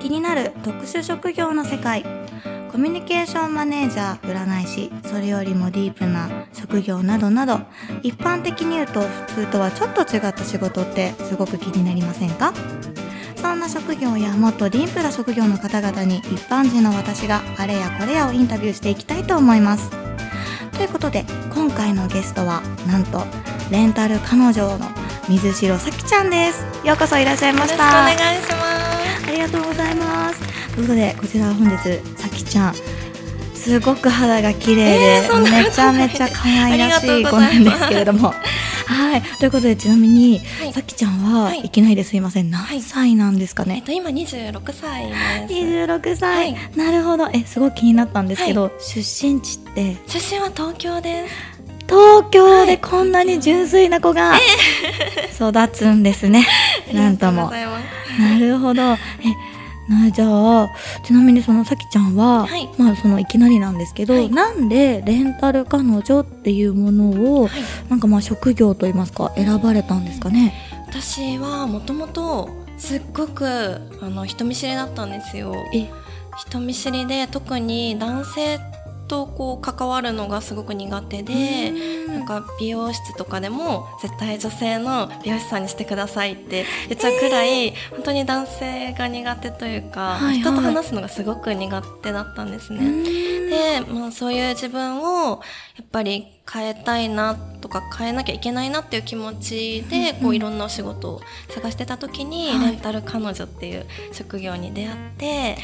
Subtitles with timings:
[0.00, 2.04] 気になる特殊職業の世界。
[2.72, 7.60] コミュニケーションマネージャー占い師それよりもディープな職業などなど。
[8.02, 12.54] 一般的に言うと普通とはちょっと違った仕事ってすごく気になりませんか？
[13.36, 19.90] そんな職業やもっとディープな職業の方々に一般人の私があれやこれやをインタビューしていきたいと思います。
[20.72, 23.24] ということで今回のゲストはなんと
[23.70, 24.86] レンタル彼女の
[25.28, 26.64] 水城咲ちゃんです。
[26.86, 27.84] ようこそいらっしゃいました。
[27.84, 28.59] よろしくお願いします。
[29.46, 30.40] りがとうございます。
[30.74, 32.74] ということでこちらは本日咲ちゃん。
[33.54, 34.90] すごく肌が綺麗で、
[35.22, 38.32] えーめちゃめちゃ可愛らしい子ないんですけれども。
[38.86, 39.22] はい。
[39.38, 40.72] ということでちなみに、はい。
[40.72, 42.16] さきちゃんは、はいい、きなりです。
[42.16, 45.54] いません何はい歳なんですかね、えっと今26歳です。
[45.54, 47.28] 26歳、はなるほど。
[47.32, 49.96] えすごい気になったんですけど、出身地って？
[50.06, 51.59] 出身は東京です
[51.90, 54.36] 東京でこんなに純粋な子が
[55.34, 56.46] 育つんですね、
[56.94, 57.50] なんとも。
[57.50, 58.82] なるほど。
[58.82, 58.96] え、
[59.88, 60.68] なじゃあ
[61.02, 62.68] ちなみにそのさきちゃんは、はい。
[62.78, 64.30] まあそのいきなりなんですけど、はい。
[64.30, 67.52] なんでレンタル彼女っていうものを、はい。
[67.88, 70.54] なんかまあ職業といいますか選ばれたんですかね？
[70.88, 75.54] 私はもともとすっごくあの人見知りだったんですよ。
[75.74, 75.88] え、
[76.36, 78.60] 人見知りで特に男性
[79.10, 81.72] とこう関わるのがすごく苦手で
[82.06, 90.40] なんか美容室とかでも絶対女性の美容師さんにしてくださいって言っちゃうくらい、本当に男性が苦手というか、はいはい。
[90.40, 93.02] 人と話すのがすごく苦手だったんですね。
[93.48, 95.40] で、まあ、そういう自分を
[95.76, 102.72] やっぱり変えたいなとか変えなきゃいけないなっていう気持ちで、こういろんなお仕事を探してた時に、はい。
[102.72, 105.58] レンタル彼女っていう職業に出会って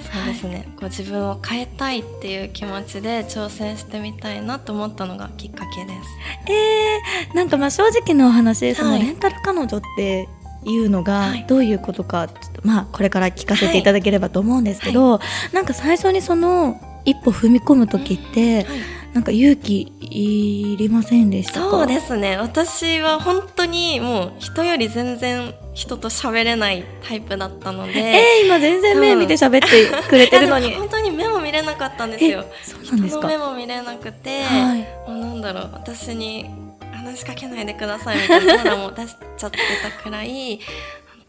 [0.00, 6.52] そうですね、こう自分を変えたいっていう気持ちで挑戦してみたいなと思ったのがきっかけです。
[6.52, 10.28] えー、なんかまあ正直なお話、そのはいレンタル彼女って
[10.64, 11.44] いうのがはい。
[11.46, 15.20] どういうことか、ちょっとまあこれから聞かせていただければと思うんですけど、
[15.52, 18.66] なんか最初にその一歩踏み込む時って、はい
[19.12, 21.70] なんか勇気いりませんでしたか？
[21.70, 22.36] そうですね。
[22.36, 30.74] 私は本当にもう人より全然人と喋れないタイプだったので、えー、今全然目見て喋ってくれてるのに。
[30.74, 32.44] 本当に目も見れなかったんですよ。
[32.46, 33.26] えそうなんですか。
[33.26, 35.10] 目も見れなくて、はい。
[35.10, 36.46] もうなんだろう私に
[36.92, 40.60] 話しかけないでくださいみたいなオーラも出しちゃってたくらい本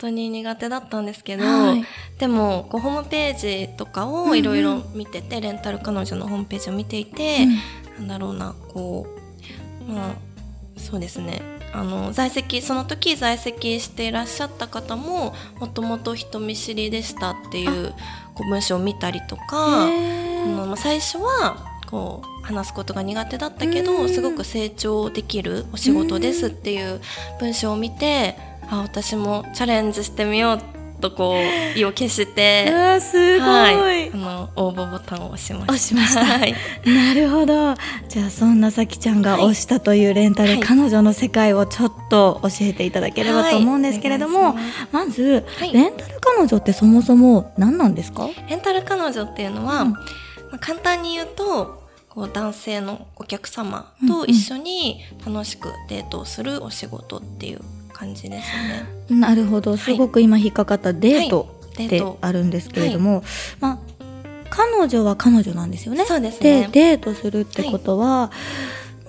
[0.02, 1.86] 当に苦手だったんですけど、はい。
[2.18, 4.30] でもこうホームページとかうんうん。
[4.32, 7.46] をいろいろ見てて、レンタル彼女のホームページを見ていて、
[8.00, 9.08] なんだろうなこ
[9.88, 10.14] うまあ
[10.78, 11.42] そうですね。
[11.74, 17.94] あの在籍その時在籍していらっしゃった方ももともと人見知りでしたっていう
[18.36, 19.88] こう文章を見たりとか、あ
[20.46, 27.02] のまあ、最初はこう話すことが苦手だったけうんどすごく成長できるお仕事ですっていう
[27.40, 28.36] 文章を見て
[28.72, 30.62] あ私もチャレンジしてみよう
[31.02, 31.36] とこ
[31.76, 33.00] う意を決し うて。
[33.02, 35.74] すごい、はい、あの応募ボタンを押しました。
[35.74, 36.24] 押しました。
[36.24, 36.56] はい、
[36.86, 37.74] なるほど。
[38.08, 45.74] じゃあそんなさきちゃんが押したというレンタル彼女の世界をちょっと教えていただければと思うんですけれども、はいお願いしまず、はい。
[45.74, 48.30] レンタル彼女ってそもそも何なんですか？
[48.48, 49.92] レンタル彼女っていうのは、うん。
[49.92, 50.00] ま
[50.53, 57.62] あ、簡単に言うとこう男性のお客様と一緒に楽しくデートをするお仕事っていう
[58.02, 59.20] 感じですね。
[59.20, 59.78] なるほど。
[59.78, 63.24] すごく今引っかかったデートってあるんですけれども、
[63.60, 63.80] まあ
[64.50, 66.04] 彼女は彼女なんですよね。
[66.06, 66.70] そうですでね。
[66.72, 68.32] デートするってことは、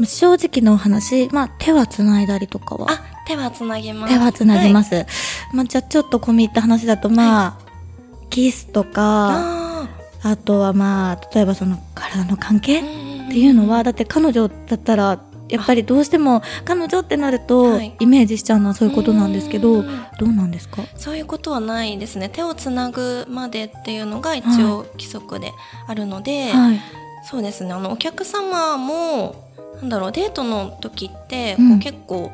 [0.05, 2.91] 正直なお話、まあ、手はつないだりとかは？
[2.91, 4.13] あ、手はつなぎます。。
[4.13, 4.91] 手はつなぎます。
[4.91, 5.07] す、
[5.55, 7.59] まあ、じゃあちょっと込み入った話だとまあ、
[8.29, 9.31] キスとか
[9.85, 9.89] あ
[10.23, 15.19] あとはまあ例えばその体の関係っーていうのは、だって彼女だったら
[15.53, 17.95] やっぱりどうしても彼女ってなるとはい。
[18.01, 19.87] イメージしちゃうのはそういうことなんですけど、うん。
[20.19, 20.83] どうなんですか？
[20.97, 22.29] そういうことはないですね。
[22.29, 25.53] 手をつなぐまでっていうのが一応規則で
[25.87, 26.81] あるので、はい。
[27.25, 27.73] そうですね。
[27.73, 31.69] あのお客様もなんだろうデートの時って、うん。
[31.71, 32.33] こう結構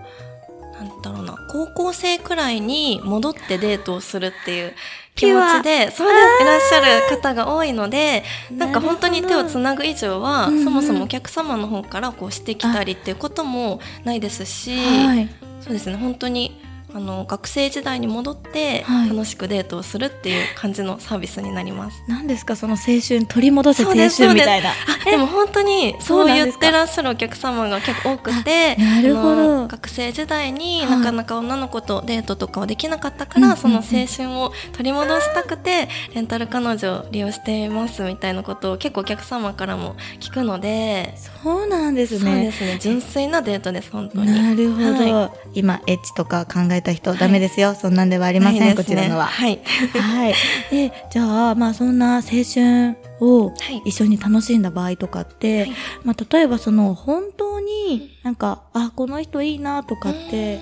[0.74, 4.74] なんだろうな高校生くらいに戻ってデートをするっていう
[5.18, 6.42] 気持ちでそうです。
[6.42, 10.64] いらっしゃる方が多いのでなんか本当に手をつなぐ以上は、うんうん。
[10.64, 15.28] そもそもお客様の方からこうしてきたりっていうこともないですし、はい。
[15.60, 15.96] そうですね。
[15.96, 16.60] 本当に
[16.94, 19.08] あの学生時代に戻ってはい。
[19.10, 22.02] 楽しくデートをするっていう感じのサービスになります。
[22.08, 22.56] 何ですか？
[22.56, 24.70] その青春取り戻せ青春みたいな。
[24.70, 30.90] あでも本当にそそうう言ってらっしゃるお客様が結構多くてあなるほど学生時代にはい。
[30.98, 42.78] なかなか女の子とデートとかはできなかったから、うんその青春を取り戻したくてレンタル彼女を利用していますみたいなことを結構お客様からも聞くのでそうなんですそうねですね。
[42.80, 44.26] 純粋なデートです本当に。
[44.26, 47.74] なるほど、は今エッチとか考えれた人、ダメですよ。
[47.74, 49.26] そんなんではありません、ねこちらのは。
[49.26, 49.60] はい。
[49.94, 50.34] はい。
[50.70, 55.72] で、じゃあ、まあそんな青春をはい一緒に楽しんだ場合とかって、はい
[56.04, 60.60] まあ例えばその本当になんか、あ、この人いいなとかって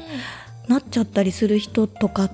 [0.68, 2.30] なっちゃったりする人とかっ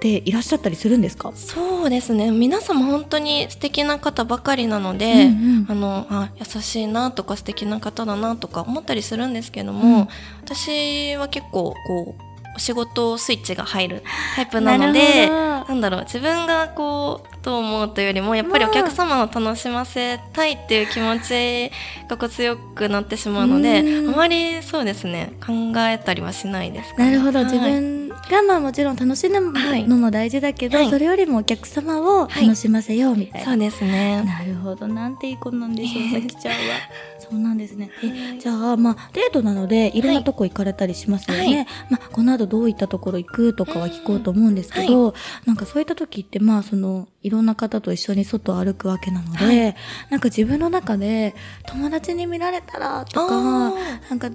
[0.00, 1.32] ていらっしゃったりするんですか？
[1.34, 2.30] そうですね。
[2.30, 5.24] 皆様本当に素敵な方ばかりなので、うんう
[5.62, 10.08] んあの、あ、優しいなとか素敵な方だなとか思ったりするんですけども、うん
[10.44, 12.29] 私は結構こう、お
[12.60, 14.02] 仕事スイッチが入る
[14.36, 21.70] タイプなので、なんだろう自分がこうどう思うというよりもやっぱりお客様を楽しませたいっていう気持ち
[22.08, 24.14] がこう強くなってしまうのでうん。
[24.14, 27.46] あまりそうですね考えたりはしないですかね、なるほど、はい。
[27.46, 33.46] 自分がまあもちろん楽しむはいのも大事だけど、はいそれよりもお客様を楽しませようみたいな。
[33.50, 34.86] そうですねなるほど。
[34.88, 36.58] なんていい子なんでしょう、ええさきちゃんは。
[37.18, 37.86] そうなんですね。
[37.86, 41.40] はえ、いじゃあ、まあ、デートなので、いろんなとこ行かれたりしますよね。
[41.40, 45.14] はいまあ、この後どういったところ行くとかは聞こうと思うんですけど、
[45.46, 49.76] なんかそういった時って、まあ、その、いろんな方と一緒に外を歩くわけなので、はい
[50.10, 51.34] なんか自分の中で、
[51.66, 54.30] 友達に見られたらとあか、ーなんか、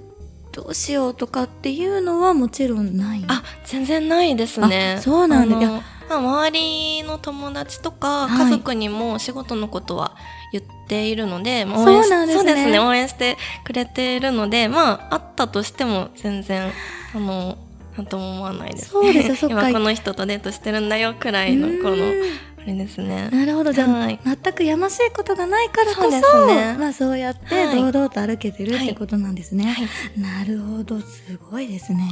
[0.56, 3.26] どうしようとかっていうのはもちろんない。
[3.28, 4.96] あ全然ないですね。
[5.00, 5.58] あそうなんだ。
[6.08, 10.16] まあ、周りの友達とかはい家族にも仕事のことは
[10.54, 12.52] 言っているので、まあそうなんですね。
[12.52, 16.72] そうですね応援してくれているのでまああったとしても全然
[17.14, 17.58] あの
[17.98, 22.14] なんとも思わないです、ね、そうです 今この人とデートしてるんだよくらいのこの
[22.66, 23.30] れですね。
[23.32, 23.72] なるほど。
[23.72, 24.20] じゃあ、はい。
[24.24, 26.76] 全くやましいことがないからこそ、そうね。
[26.78, 27.76] まあそうやってはい。
[27.76, 29.66] 堂々と歩けてるってことなんですね。
[29.66, 30.20] はい。
[30.20, 31.00] なるほど。
[31.00, 32.04] すごいですね。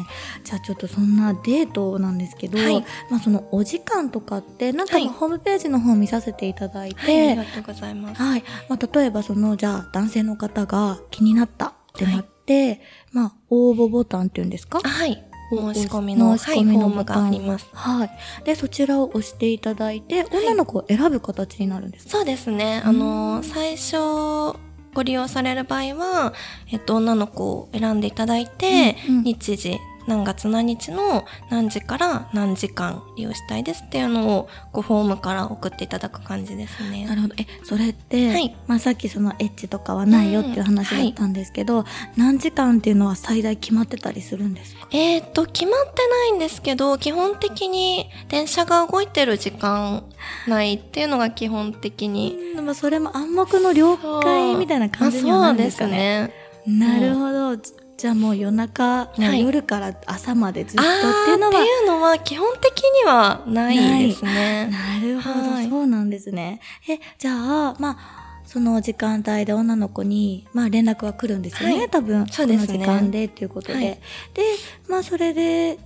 [0.44, 2.85] じゃあちょっとそんなデートなんですけど、はい。
[3.09, 5.07] まあそのお時間とかって、なんかはい。
[5.07, 8.21] ホームページの方見させていただいはい、ありて、がとうございます。
[8.21, 8.44] はい。
[8.69, 14.79] まあ例えばその、じゃあ男性の方が気になったってなって、まあ応募ボタンっていうんですか？
[14.83, 15.23] あはい
[15.55, 17.67] お申し込みの申し込みはい、フォームがあります。
[17.73, 18.11] はい。
[18.44, 22.11] で、そちらを押していただいて、女の子を選ぶ形になるんですか？
[22.11, 22.81] そうですね。
[22.83, 22.89] うん。
[22.89, 24.57] あの、最初、
[24.94, 26.33] ご利用される場合は、
[26.71, 29.23] えっと、女の子を選んでいただいて、うんうん。
[29.23, 37.05] 日時、何月何日の何時から何時間利用したいですっていうのを、こう、フォームから送っていただく感じですね。
[37.05, 37.35] なるほど。
[37.38, 41.85] え、それって、はいまあさっきそのエッチとかはないよっていう話だったんですけど、
[42.17, 44.88] 何時間っていうのは最大決まってたりするんですか？
[44.91, 50.03] えっと、決まってないんですけど、基本的に電車が動いてる時間
[50.47, 52.38] 内っていうのが基本的に。
[52.55, 56.19] でもそれも暗黙の了解みたいな感じにはなるんですかね。
[56.19, 56.33] あそうで
[56.65, 56.77] すね。
[56.77, 57.82] なるほど。
[58.03, 64.69] じゃあもう夜中、はい夜から朝までずっとあっていうのは、ーっていうのは基本的にはないですね。
[64.69, 66.59] なるほど、はいそうなんですね。
[66.89, 72.27] え、じゃあ、まあ、その時間帯で女の子に、まあ連絡が来るんですよね、はい多分。
[72.27, 73.73] そうですねこの時間でっていうことで。
[73.73, 74.00] はいで、
[74.89, 75.79] まあそれで、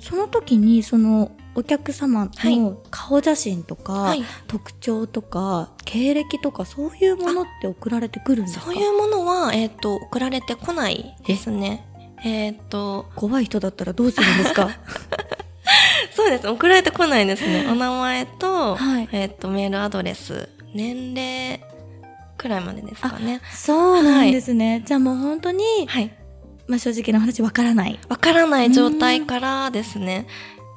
[0.00, 8.64] その時にそのお客様はいの顔写真とか、はい特徴とか、経歴とかそういうものって送られてくるんですか？
[8.66, 11.86] そういうものは、えっ、と、送られてこないですね。
[12.24, 12.50] え？
[12.50, 14.70] っ、と、怖い人だったらどうするんですか？
[16.14, 16.48] そうです。
[16.48, 17.66] 送られてこないですね。
[17.70, 21.60] お名前と、はいえっ、と、メールアドレス、年齢
[22.36, 23.40] くらいまでですかね。
[23.52, 24.82] そうなんですね。
[24.86, 26.12] じゃあもう本当に、はい。
[26.66, 27.98] まあ正直な話わからない。
[28.08, 30.26] わからない状態からですね。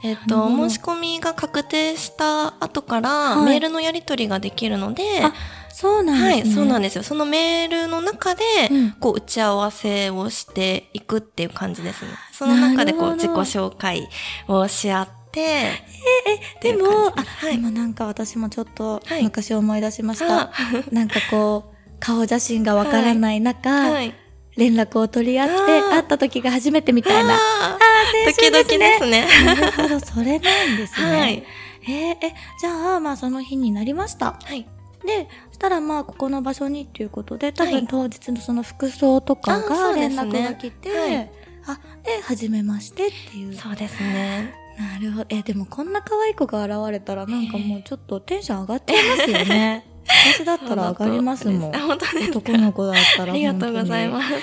[0.03, 5.33] えっ、と、申し込みが確定した後から、はいメールのやり取りができるので、あ
[5.73, 6.55] そうなんはい、ですね。
[6.55, 7.03] そうなんですよ。
[7.03, 12.11] そのメールの中で、うんこう、打ち合わせをしていくっていう感じですね。
[12.31, 14.09] その中で、こう、自己紹介
[14.47, 20.41] をし合って、でも、っていうあはいでもなんか私もちょっとはい昔思い出しました。
[20.41, 20.51] あ
[20.91, 24.15] なんかこう、顔写真がわからない中、はい。
[24.55, 25.53] 連絡を取り合って、
[25.91, 27.35] 会った時が初めてみたいな。
[27.35, 29.27] ああーードキドキですね。
[29.45, 31.19] なるほど、それなんですね。
[31.19, 31.43] はい。
[31.83, 34.39] えーえ、じゃあ、まあその日になりました。
[34.43, 34.67] はい。
[35.05, 41.31] で、そしたらまあここの場所にっていうことで、多分はい当日のその服装とかが連絡が来て、はい
[41.67, 43.53] あ、で、初めましてっていう。
[43.53, 44.53] そうですね。
[44.77, 45.25] なるほど。
[45.29, 49.85] え、でもこんな可愛い子が現れたらなんかもうちょっとテンション上がっちゃいますよね。
[50.35, 51.79] 私だったら上がりますもんあ、。
[51.79, 52.39] 本当ですか？
[52.39, 54.33] 男の子だったらありがとうございますす。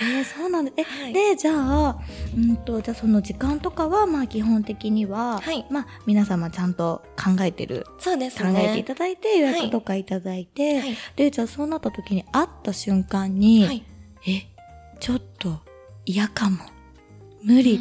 [0.00, 1.98] えーそうなんで、え、はいで、じゃあ、
[2.36, 8.70] うんと、じゃあその時間とかは、まあ基本的には、はいまあ皆様ちゃんと考えてる、そうです考ね。
[8.70, 10.96] えていただいて、予約とかいただいて、はい。
[11.16, 13.84] で、じゃあそうなった時に会った瞬間に、はい。
[14.26, 14.46] え、
[15.00, 15.60] ちょっと
[16.04, 16.58] 嫌かも。
[17.44, 17.78] 無理。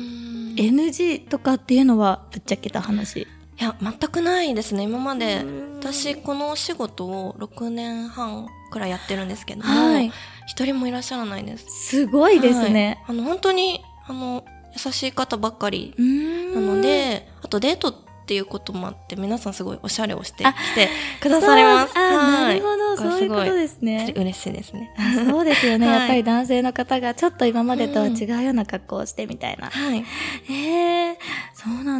[0.55, 3.27] NG とかっていうのはぶっちゃけた話。
[3.63, 4.83] や、全くないですね。
[4.83, 10.11] 今までう、ん私、このお仕事を6年半くらいやってるんですけども、はい。
[10.47, 11.65] 一人もいらっしゃらないです。
[11.89, 12.99] すごいですね。
[13.05, 14.43] はいあの、本当に、あの、
[14.73, 20.89] 優しい方ばっかりなのであとデートっていうこともあって皆さんすごいおしゃれをしてきて
[21.19, 21.97] くだされます。
[21.97, 24.13] あ、はなるほど、そういうことですね。
[24.15, 24.93] 嬉しいですね。
[25.27, 29.67] そうですよね、は いやっぱり男性の方がちょっと今までとは違うような格好をしてみたいな。
[29.69, 29.99] はい。
[29.99, 31.02] へえ、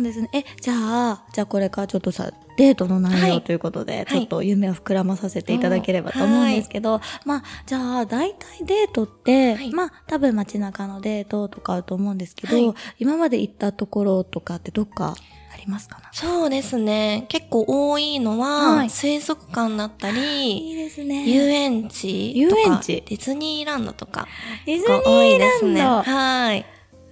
[0.03, 0.29] なんですね。
[0.33, 15.15] え、じゃあ、じゃあこれからちょっとさ、デートの内はい容ということで、いちょっと夢を膨らまさせていただければと思うんですけど、まあ、じゃあ、大体デートって、はいまあ、多分街中のデートとかあると思うんですけど、はい今まで行ったところとかってどっか
[15.53, 15.99] ありますか？
[15.99, 17.25] なそうですね。
[17.29, 21.27] 結構多いのは、はい水族館だったり、いいですね。
[21.29, 24.27] 遊園地遊とか園地ディズニーランドとか
[24.65, 25.79] ディズニが多いーですね。
[25.81, 26.11] ランド。
[26.11, 26.65] はい。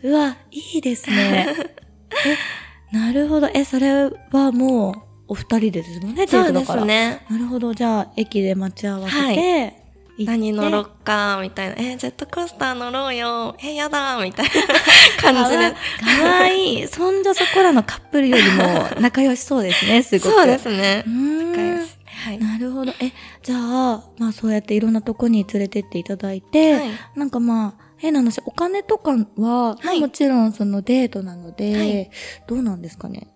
[0.04, 1.48] うわ、いいですね。
[2.26, 2.38] え、
[2.92, 3.50] なるほど。
[3.54, 4.96] え、それはもう、
[5.30, 6.82] お二人でですもんね、デそうでートだから。
[6.82, 7.26] すね。
[7.30, 7.74] なるほど。
[7.74, 9.32] じゃあ、駅で待ち合わせて、は
[9.68, 9.82] い
[10.20, 11.76] 何乗ろっか、みたいな。
[11.78, 13.56] え、ジェットコースター乗ろうよ。
[13.64, 14.52] え、やだ、みたいな
[15.34, 15.72] 感じで。
[16.22, 16.88] かわいい。
[16.88, 20.36] そんじょそこらのカップルよりも仲良しそうですね、 すごく。
[20.36, 21.10] そうですねう。
[21.10, 21.92] ーん仲良し
[22.26, 22.38] はい。
[22.38, 22.92] なるほど。
[23.00, 32.10] え、じゃあ、まあそうやっていろんなとこに連れてっていただいて、はいなんかまあ、変な話、お金とかは、まあはいもちろんそのデートなので、はい
[32.48, 33.28] どうなんですかね。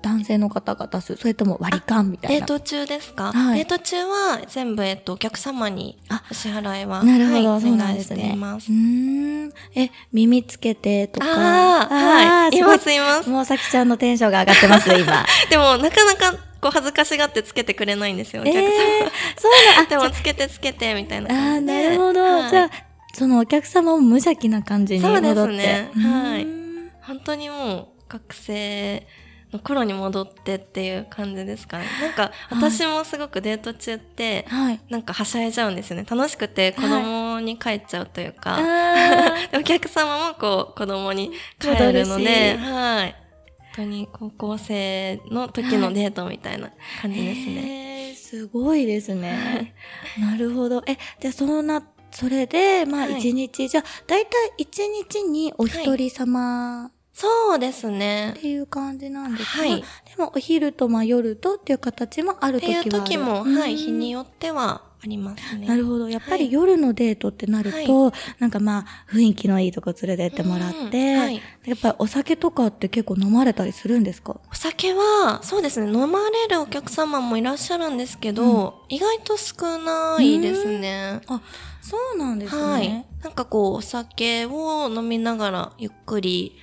[0.00, 2.40] 男性の方が出す、それとも割り勘みたいな。
[2.40, 8.32] デート中ですか、はいデート中は全部、えっと、お客様にあお支払いは、なるほど、はいそうなんお願いしてですね。
[8.34, 8.70] います。
[8.70, 9.52] うーん。
[9.74, 11.26] え、耳つけてとか。
[11.26, 12.56] ああ、はい。
[12.56, 13.28] います、います。
[13.30, 15.24] もうさきちゃんのテンションが上がってます、 今。
[15.50, 18.68] でも、なかなか、こう、恥ずかしがってつけてくれないんですよ、おえ客様。
[18.70, 21.82] ー、そうなん でも、つけてつけて、みたいなああー、感じで。
[21.88, 22.20] なるほど。
[22.22, 22.70] はいじゃあ、
[23.14, 25.34] そのお客様も無邪気な感じに戻って。
[25.34, 26.64] そうですねはい
[27.06, 29.06] 本当にもう、学生
[29.52, 31.84] の頃に戻ってっていう感じですかね。
[32.00, 34.80] なんか、私もすごくデート中って、はい。
[34.88, 36.06] なんかはしゃいじゃうんですよね。
[36.08, 38.56] 楽しくて子供に帰っちゃうというか。
[38.58, 43.14] あ でお客様もこう子供に帰戻るので、はい。
[43.58, 46.70] 本当に高校生の時のデートみたいな
[47.02, 48.08] 感じですね。
[48.08, 49.74] へーすごいですね。
[50.18, 50.82] なるほど。
[50.86, 51.80] え、じゃあそんな、
[52.14, 53.18] それで、まあはい。
[53.18, 58.34] 一日、じゃあ大体一日にお一人様そうですね。
[58.36, 58.40] っ。
[58.40, 59.76] ていう感じなんですか、はい。
[59.80, 59.84] で
[60.18, 62.90] もお昼とまあ夜とっていう形もある時はある。
[62.90, 65.66] 時も、うんはい、日によってはありますね。
[65.66, 66.08] なるほど。
[66.08, 74.36] やっぱりはい夜のデートってなると、なんかまあ、雰囲気のいいとこ連れてってもらって、うんはいやっぱりお酒とかって結構飲まれたりするんですか？
[74.50, 81.20] お酒は、そうですね、飲まれるお客様もいらっしゃるんですけど、意外と少ないですね。
[81.26, 81.40] あ、
[81.82, 82.62] そうなんですね。
[82.62, 83.06] はい。
[83.22, 86.56] なんかこう、お酒を飲みながらゆっくり、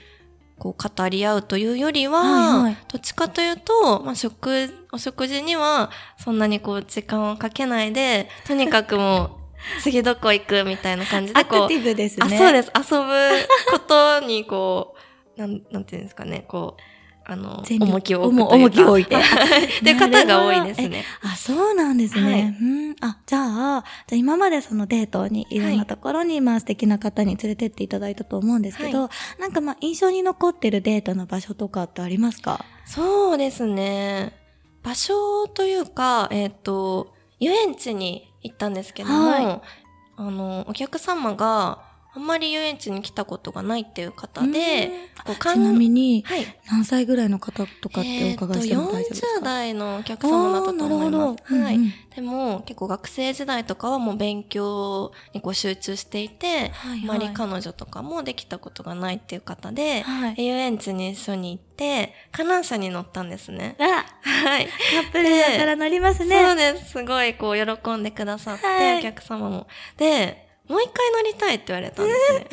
[0.61, 5.89] こう、語り合うというよりは、はいはいどっちかというと、まあ、食、お食事には、
[6.23, 9.29] そんなにこう、時間をかけないで、とにかくもう、
[9.81, 12.35] 次どこ行くみたいな感じで、こうアクテ、ィブですね。
[12.35, 12.71] あ、そうです。
[12.75, 14.95] 遊ぶことに、こ
[15.35, 16.81] う、なん、なんていうんですかね、こう、
[17.31, 18.41] あの、重きを置く。
[18.43, 19.19] 重きを置いてっ
[19.83, 21.05] ていう方が多いですね。
[21.23, 22.31] あ、そうなんですね。
[22.31, 22.95] はいうん。
[22.99, 23.39] あ、じゃ
[23.77, 32.65] あ、じゃあ今までそのデートにいろんなところに、まあ素敵な方に連れてっていただいたと思うんですけど、はなんかまあ印象に残ってるデートの場所とかってありますか？
[32.85, 34.33] そうですね。
[34.83, 39.61] 場所というか、えっ、と、遊園地に行ったんですけども、はい
[40.17, 41.79] あの、お客様が
[42.13, 44.91] あんまり遊園地に来たことがないっていう方で、
[45.39, 46.45] ちなみに、はい。
[46.69, 51.53] 何歳ぐらいの方とかってお伺いしても大丈夫ですか、えーと40代のお客様だったと思います。
[51.53, 60.45] はい、うんうんでも結構学生時代とかはもう勉強にこう集中していて、はいはいあまり彼女とかもできたことがないっていう方で、はい。
[60.45, 63.77] 遊園地に一緒に行って、観覧車に乗ったんですね。
[63.79, 64.67] あ、はい。
[64.67, 64.71] カ
[65.07, 66.45] ップルだから乗りますね。
[66.45, 66.91] そうです。
[66.91, 69.67] すごいこう喜んでくださって、はいお客様も。
[69.97, 72.47] で、もう一回乗りたいって言われたんですね。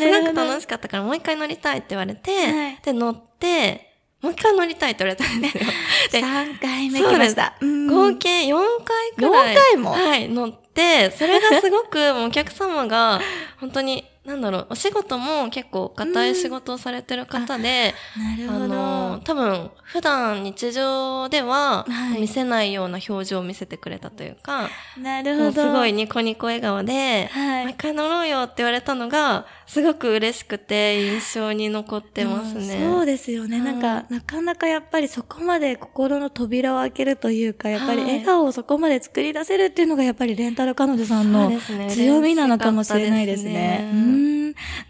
[0.10, 3.92] すごく楽しかったからもう一回乗りたいって言われて、はいで、乗って、
[4.22, 5.64] もう一回乗りたいって言われたんですよ。
[6.12, 7.54] で、3回目来ました。
[7.60, 9.54] うん合計4回くらい。
[9.54, 9.90] 4回も？
[9.90, 13.20] はい、乗って、それがすごくお客様が、
[13.60, 18.68] 本当に、なんだろう、お仕事も結構硬い仕事をされてる方で、あなるほど。
[18.68, 25.52] の、多分、普段日常でははい見せないような表情を見せてくれたというか、なるほど。
[25.52, 32.84] すごいニコニコ笑顔で、はいもう一回乗ろうよって言われたのが、すごく嬉しくて印象に残ってますね。
[32.84, 33.58] うんそうですよね。
[33.58, 41.50] はいなんか、なかなかやっぱりそこまで心の扉を開けるというか、やっぱりはい笑顔をそこまで作り出せるっていうのが、やっぱりレンタル彼女さんの
[41.88, 43.88] 強みなのかもしれないですね。
[43.90, 44.32] うん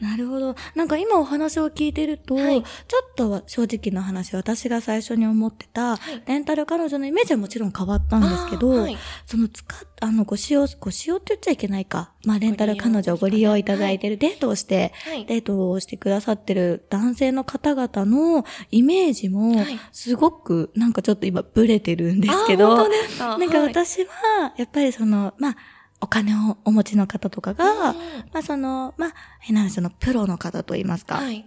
[0.00, 0.31] なるほど。
[0.74, 2.68] なんか今お話を聞いてると、はい、ちょ
[3.00, 12.12] っとは正直な話、私が最初に思ってた、レンタル彼女のイメージはもちろん変わったんですけど、はい、その使っ、あの、ご使用、ご使用って言っちゃいけないか。
[12.24, 14.92] まあ、レンタル彼女をご利用いただいてる、デートをして、
[15.28, 25.56] デートをしてくださってる男性の方々のイメージも、すごく、なんかちょっと今、ブレてるんですけど、なんか私は、やっぱりその、まあ、
[26.02, 27.94] お金をお持ちの方とかが、
[28.32, 31.46] まあその、まあ、変な話、そのプロの方といいますか、はい、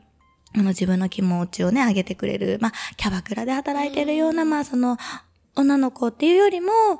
[0.55, 4.97] あの自分の気持ちをね、上げてくれる、まあ、キャバクラで働いてるような、まあその、
[5.55, 6.99] 女の子っていうよりも、ま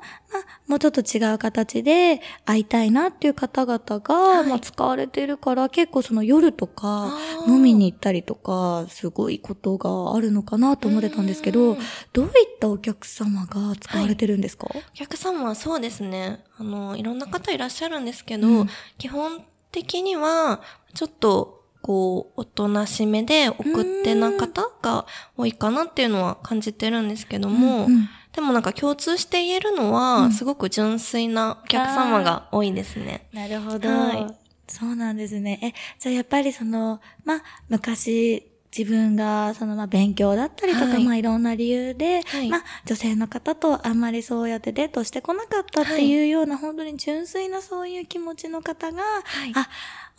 [0.66, 7.12] もうちょっと違う形で会いたいなっていう方々が、はい、まあ、使われてるから、結構その夜とか、
[7.46, 11.76] 飲みに行ったりとか、すごいことがあるのかなと思ってたんですけど、
[12.14, 16.42] どういったお客様が使われてるんですか、はい、お客様はそうですね。
[16.58, 20.62] あの、いろんな方いらっしゃるんですけど、うん、基本的には、
[20.94, 33.26] ちょっと、こう、おとなしめで送ってな方が多いかなっていうのは感じてるんですけども、うんうんでもなんか共通して言えるのは、すごく純粋なお客様が多いですね。
[33.32, 33.88] なるほど。
[33.88, 34.26] はい。
[34.68, 35.58] そうなんですね。
[35.62, 49.66] え、じゃあやっぱりその、まあ、昔、自分が、その、まあ、勉強だったりとか、はい、まあ、いろんな理由で、はい、まあ、女性の方とあんまりそうやってデートしてこなかったっていうような、はい、本当に純粋なそういう気持ちの方が、はい、あ、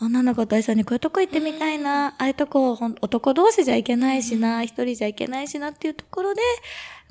[0.01, 6.41] 女の子と一緒にこういうとこ行ってみたいな、ああいうとこ、男同士じゃいけないしな、一人じゃいけないしなっていうところで、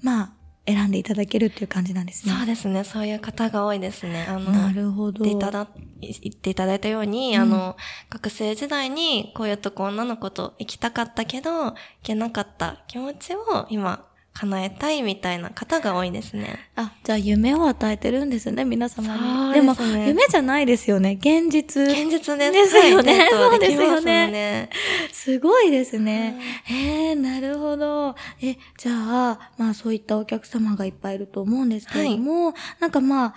[0.03, 0.33] まあ、
[0.67, 2.35] 選んでいただけるっていう感じなんですね。
[2.35, 2.85] そうですね。
[2.85, 4.27] そういう方が多いですね。
[4.29, 5.25] あの、なるほど。
[5.25, 5.69] でいただ、
[6.01, 7.77] 言っていただいたように、うん、あの、
[8.11, 14.05] 学生時代にこういうとこ女の子と行きたかったけど、行けなかった気持ちを今、
[14.39, 16.59] 叶えたいみたいな方が多いですね。
[16.77, 19.55] あ、じゃあ夢を与えてるんですね、皆様に。
[19.55, 21.19] でね、でも、夢じゃないですよね。
[21.19, 21.83] 現実。
[21.83, 22.53] 現実です。
[22.53, 23.19] ですよね。
[23.19, 24.69] はい、そうですよね。
[25.11, 26.39] すごいですね。
[26.65, 28.15] へえ、なるほど。
[28.43, 33.35] え、じゃあ、まあそういったお客様がいっぱいいると思うんですけれども、はい、なんかまあ、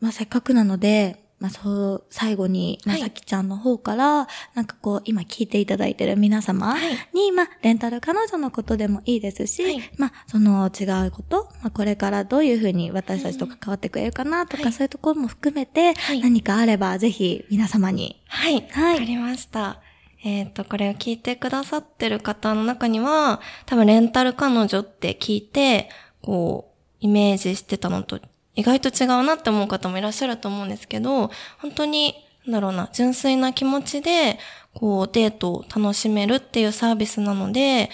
[0.00, 18.22] まあせっかくなので、まあ、そう、最後に、まさきちゃんの方から、はい、なんかこう、今聞いていただいてる皆様に、はい、まあ、レンタル彼女のことでもいいですし、はい、まあ、その違うこと、まあ、これからどういうふうに私たちと関わってくれるかなとか、そういうところも含めて、何かあれば、ぜひ皆様に。
[18.28, 18.66] はい。
[18.70, 18.94] はい。
[18.94, 19.80] わかりました。
[20.24, 25.90] えっ、ー、と、これを聞いてくださってる方の中には、多分レンタル彼女って聞いて、
[26.22, 28.20] こう、イメージしてたのと
[28.56, 32.14] 意外と違うなって思う方もいらっしゃると思うんですけど、本当に、
[32.46, 34.38] なんだろうな、純粋な気持ちで、
[34.74, 37.90] こう、デートを楽しめるっていうサービスなので、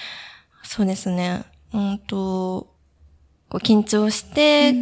[0.63, 1.45] そうですね、
[1.75, 2.72] うんと、
[3.53, 4.73] こう緊張して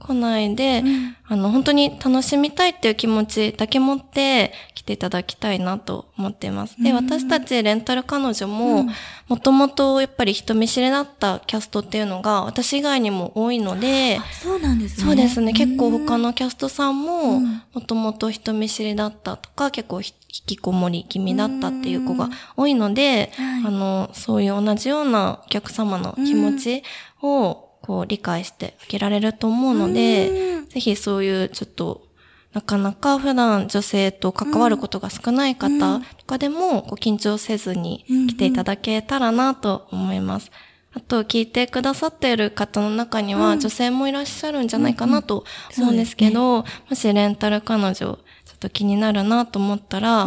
[0.00, 0.88] 来ないで、うん。
[0.88, 6.76] うん、あの、本当に楽しみたいっていう気持ちだけ持って来ていただきたいなと思っています。
[6.82, 8.86] で、私たちレンタル彼女も、
[9.28, 15.04] もともとやっぱり人見知りだったキャストっていうのが私以外にも多いので、そうなんですね。
[15.06, 15.54] そうですね。
[15.54, 23.32] 結構他のキャストさんも、もともと人見知りだったとか、結構引きこもり気味だったっていう子が多いので、
[23.64, 26.82] あの、そういう同じようなお客様の気持ち
[27.22, 32.06] を、こう理解してあげられると思うので、ぜひそういうちょっと、
[32.52, 40.50] なかなか普段女性と関わることが少ない方とかでも、こう緊張せずに来ていただけたらなと思います。
[40.92, 45.46] あと、聞いてくださっている方の中には、女性もいらっしゃるんじゃないかなと
[45.78, 48.18] 思うんですけど、もしレンタル彼女、ちょっ
[48.60, 50.24] と気になるなと思ったら、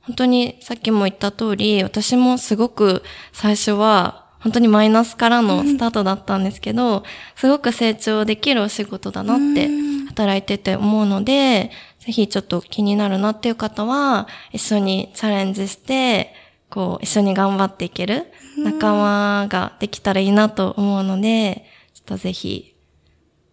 [0.00, 7.02] 本当にさっきも言った通り、私もすごく最初は本当にマイナスからのスタートだったんですけど、うん、
[7.36, 9.68] すごく成長できるお仕事だなって
[10.08, 16.34] 働いてて思うので、ぜひちょっと気になるなっていう方は、一緒にチャレンジして、
[16.68, 18.26] こう、一緒に頑張っていける
[18.58, 22.74] 仲間ができたらいいなと思うので、ちょっとぜひ、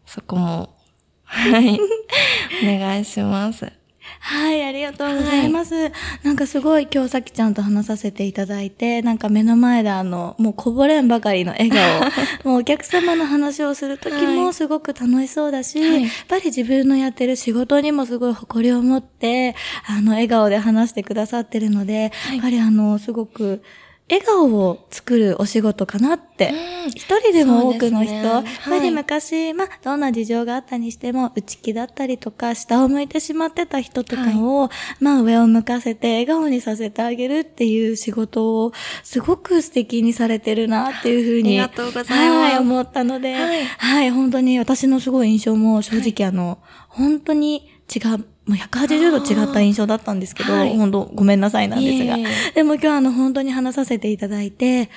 [0.07, 0.75] そこも、
[1.23, 1.79] はい、
[2.63, 3.78] お願いします。
[4.19, 5.75] はい、ありがとうございます。
[5.75, 5.91] はい、
[6.23, 12.01] なんかすごい今日さきちゃんと話させていただいて、なんか目の前であの、もうこぼれんばかりの笑顔、
[12.51, 23.61] もうお客様の話をするときもすごく楽しそうだし、はい、やっぱり自分のやってる仕事にもすごい誇りを持って、あの、笑顔で話してくださってるので、はい、やっぱりあの、すごく、
[24.09, 26.51] 笑顔を作るお仕事かなって、
[26.87, 42.13] 一、人でも多くの人、ね、やっぱり昔、まあ、どんな事情があったにしても、内気だったりとか、下を向いてしまってた人とかを、はい、まあ、上を向かせて笑顔にさせてあげるっていう仕事を、すごく素敵にされてるなっていうふうに、ありがとうございます。
[42.13, 52.17] はい、思ったので、はい、はい、本当に私のすごい印象も正直あの、本当に違うもう180度違った印象だったんですけど、はい本当ごめんなさいなんですが。
[52.55, 54.89] でも今日あの本当に話させていただいて、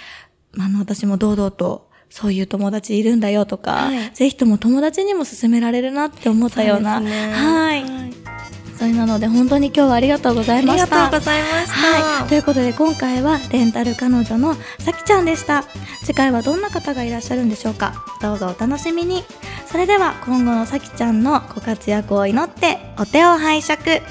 [0.59, 6.99] あの私も堂々とそういう友達いるんだよとか、はいぜひとも友達にも勧められるなって思ったような。
[6.99, 8.22] そうねはい。
[8.91, 11.11] なので本当に今日はありがとうございありがました。
[11.11, 11.73] とうございました。
[11.73, 12.29] はい。
[12.29, 15.65] ということで今回はレンタル彼女のさきちゃんでした。
[16.05, 19.25] 次回はどんな方がいらっしゃるんでしょうかどうぞお楽しみに。
[19.71, 24.03] それでは今後のさきちゃんのご活躍を祈ってお手を拝借。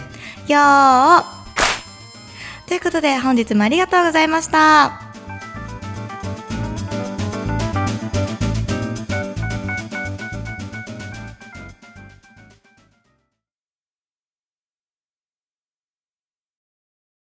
[0.48, 1.24] よー
[2.68, 5.11] ということで本日もありがとうございました。